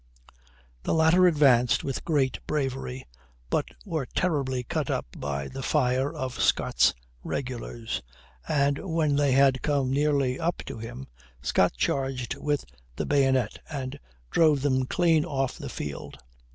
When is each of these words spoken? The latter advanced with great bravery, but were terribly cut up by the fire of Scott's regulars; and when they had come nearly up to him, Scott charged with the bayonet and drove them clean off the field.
The 0.81 0.95
latter 0.95 1.27
advanced 1.27 1.83
with 1.83 2.03
great 2.03 2.39
bravery, 2.47 3.05
but 3.51 3.65
were 3.85 4.07
terribly 4.07 4.63
cut 4.63 4.89
up 4.89 5.05
by 5.15 5.47
the 5.47 5.61
fire 5.61 6.11
of 6.11 6.41
Scott's 6.41 6.95
regulars; 7.23 8.01
and 8.47 8.79
when 8.79 9.15
they 9.15 9.33
had 9.33 9.61
come 9.61 9.91
nearly 9.91 10.39
up 10.39 10.63
to 10.65 10.79
him, 10.79 11.05
Scott 11.43 11.73
charged 11.77 12.33
with 12.33 12.65
the 12.95 13.05
bayonet 13.05 13.59
and 13.69 13.99
drove 14.31 14.63
them 14.63 14.87
clean 14.87 15.23
off 15.23 15.59
the 15.59 15.69
field. 15.69 16.17